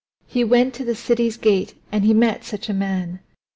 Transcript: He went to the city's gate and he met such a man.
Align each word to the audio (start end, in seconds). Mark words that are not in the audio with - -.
He 0.25 0.43
went 0.43 0.73
to 0.73 0.83
the 0.83 0.95
city's 0.95 1.37
gate 1.37 1.75
and 1.91 2.03
he 2.03 2.11
met 2.11 2.43
such 2.43 2.69
a 2.69 2.73
man. 2.73 3.19